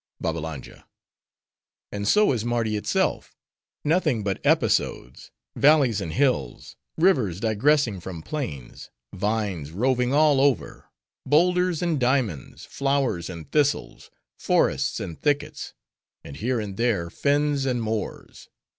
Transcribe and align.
BABBALANJA—And 0.19 2.07
so 2.07 2.31
is 2.31 2.43
Mardi 2.43 2.75
itself:—nothing 2.75 4.23
but 4.23 4.43
episodes; 4.43 5.29
valleys 5.55 6.01
and 6.01 6.13
hills; 6.13 6.75
rivers, 6.97 7.39
digressing 7.39 7.99
from 7.99 8.23
plains; 8.23 8.89
vines, 9.13 9.69
roving 9.69 10.11
all 10.11 10.41
over; 10.41 10.89
boulders 11.23 11.83
and 11.83 11.99
diamonds; 11.99 12.65
flowers 12.65 13.29
and 13.29 13.51
thistles; 13.51 14.09
forests 14.39 14.99
and 14.99 15.21
thickets; 15.21 15.75
and, 16.23 16.37
here 16.37 16.59
and 16.59 16.77
there, 16.77 17.11
fens 17.11 17.67
and 17.67 17.83
moors. 17.83 18.49